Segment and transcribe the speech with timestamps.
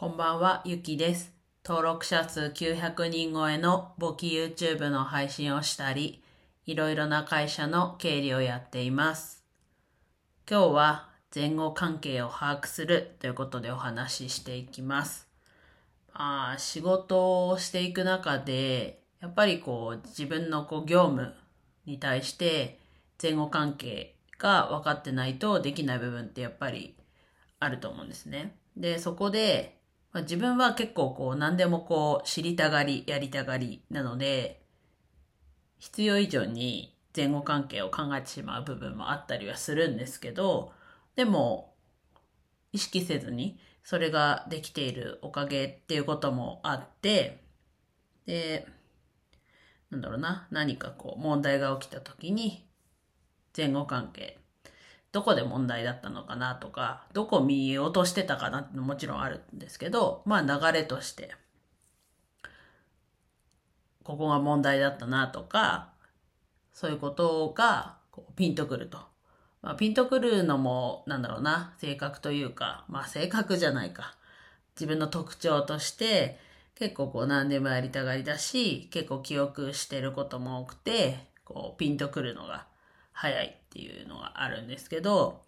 [0.00, 1.32] こんばんは、ゆきです。
[1.64, 6.22] 登録者数900人超えの簿記 YouTube の配信をしたり、
[6.66, 9.44] いろいろな会社の経理をやっています。
[10.48, 15.26] 今日は前後関係を把握するということでお話ししていきます。
[16.12, 21.34] あ仕事をしていく中で、やっぱりこう自分のこう業務
[21.86, 22.78] に対して
[23.20, 26.94] 前後関係が分かってないとできない部分ってやっぱり
[27.58, 28.54] あると思うんですね。
[28.76, 29.77] で、そこで、
[30.18, 34.60] まあ、自分は結構こう何でもこう知りたがり、やりたがりなので、
[35.78, 40.72] 必要以上に前後関係を考えてしまう部分もあったりはするんですけど、
[41.14, 41.72] でも
[42.72, 47.44] 意識せずにそれができているおかげっていうこともあって、
[48.26, 48.66] で、
[49.90, 52.66] なんだろうな、何かこう問題が起きた時に
[53.56, 54.36] 前後関係
[55.12, 61.34] どこで問題だったのかなとか、どこ見落としてたかなってのももちろんあるんですけど、まあ流れとして、
[64.04, 65.92] ここが問題だったなとか、
[66.72, 68.98] そういうことがこうピンとくると。
[69.60, 74.16] まあ、ピンとくるのも、なんだろうな、性格というか、まあ性格じゃないか。
[74.76, 76.38] 自分の特徴として、
[76.76, 82.66] 結構こう何でもやりたがりだし、結構記憶してることも多くて、こうピンとくるのが
[83.20, 85.42] 早いっていうのがあるんですけど、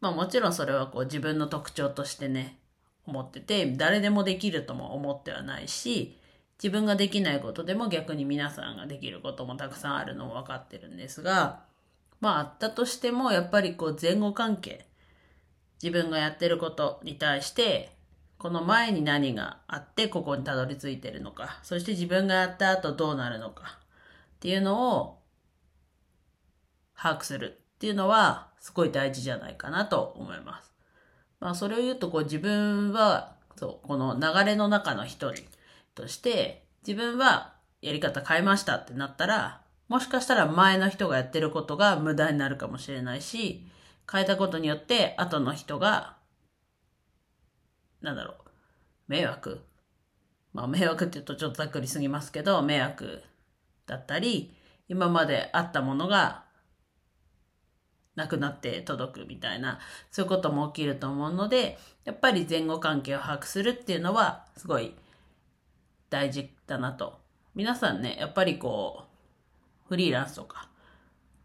[0.00, 2.58] まあもちろんそれはこう自分の特徴としてね、
[3.06, 6.16] 思ってて、誰でもできるとも思ってはないし、
[6.62, 11.64] 自分ができないことでも逆に皆さんができることもたくさんあるのも分かってるんですが、
[12.20, 14.86] まああったとしてもやっぱりこう前後関係、
[15.82, 17.90] 自分がやってることに対して、
[18.38, 23.80] この前に何があってここにたどり着いてるのか、そして自分がやった後どうなるのか
[24.36, 25.19] っていうのを
[27.00, 30.72] 把握するっていうのはすごい大事じゃないかなと思います。
[31.40, 35.42] まあそれを言うとこう自分はそうこの流れの中の一人
[35.94, 43.66] として自分はやり方変えましたってなったらもしかしたら前の人がやってることが無駄になるかもしれないし
[44.10, 46.16] 変えたことによって後の人が
[48.02, 48.34] なんだろう
[49.08, 49.64] 迷惑
[50.52, 53.22] まあ迷惑って言うとちょっとざっくりすぎますけど迷惑
[53.86, 54.54] だったり
[54.88, 56.44] 今まであったものが
[58.20, 59.78] なくなって届くみたいな、
[60.10, 64.94] そういうことも起きると思うので、やっぱり前後関係を把握するっていうのは、すごい
[66.10, 67.18] 大事だなと。
[67.54, 69.04] 皆さんね、やっぱりこ
[69.86, 70.68] う、フリーランスとか、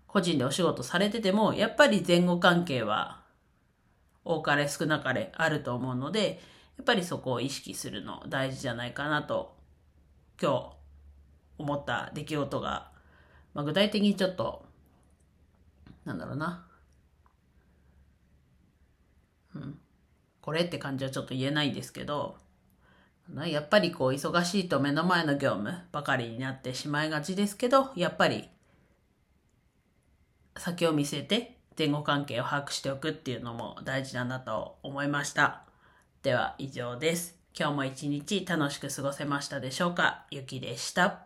[0.08, 3.24] 個人でお仕事されてても、やっぱり前後関係は、
[4.24, 6.42] 多かれ少なかれあると思うので、
[6.78, 9.56] やっぱりそこを意識するの大事じゃないかなと、
[10.42, 10.76] 今日
[11.58, 12.92] 思った出来事が、
[13.54, 14.66] まあ、具体的にちょっと
[16.06, 16.68] なんだろうな。
[19.56, 19.80] うん。
[20.42, 22.38] これって感じはちょっと言えないですけど、
[23.48, 28.48] やっぱりこう忙しいと目の前の業務ばかりになってしまいがちですけど、やっぱり
[30.56, 35.64] 先を見据えて前後関係を把握しておくっていうのも大事なんだと思いました。
[36.22, 37.40] では以上です。
[37.58, 40.26] 今日も一日楽しく過ごせましたでしょうか？
[40.30, 41.25] ゆきでした。